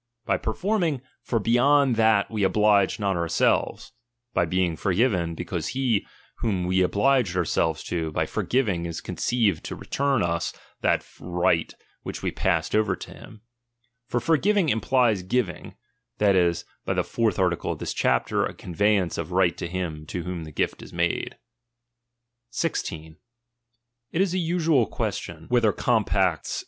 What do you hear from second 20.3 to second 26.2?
the gift is made. 16. It is a usual question, whether compacts i